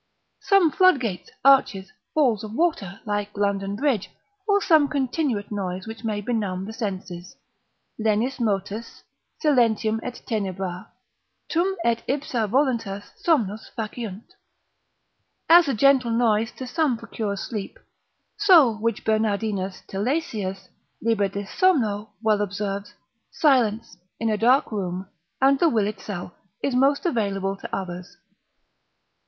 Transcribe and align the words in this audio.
Some 0.39 0.71
floodgates, 0.71 1.29
arches, 1.45 1.91
falls 2.15 2.43
of 2.43 2.55
water, 2.55 2.99
like 3.05 3.37
London 3.37 3.75
Bridge, 3.75 4.09
or 4.47 4.59
some 4.59 4.87
continuate 4.87 5.51
noise 5.51 5.85
which 5.85 6.03
may 6.03 6.21
benumb 6.21 6.65
the 6.65 6.73
senses, 6.73 7.35
lenis 7.99 8.39
motus, 8.39 9.03
silentium 9.39 9.99
et 10.01 10.19
tenebra, 10.25 10.87
tum 11.49 11.75
et 11.85 12.01
ipsa 12.07 12.47
voluntas 12.49 13.11
somnos 13.23 13.69
faciunt; 13.77 14.23
as 15.47 15.67
a 15.67 15.75
gentle 15.75 16.09
noise 16.09 16.51
to 16.53 16.65
some 16.65 16.97
procures 16.97 17.41
sleep, 17.41 17.77
so, 18.39 18.73
which 18.77 19.05
Bernardinus 19.05 19.83
Tilesius, 19.87 20.69
lib. 21.03 21.19
de 21.19 21.43
somno, 21.45 22.13
well 22.23 22.41
observes, 22.41 22.95
silence, 23.29 23.97
in 24.19 24.31
a 24.31 24.37
dark 24.39 24.71
room, 24.71 25.07
and 25.39 25.59
the 25.59 25.69
will 25.69 25.85
itself, 25.85 26.31
is 26.63 26.73
most 26.73 27.05
available 27.05 27.55
to 27.55 27.69
others. 27.75 28.17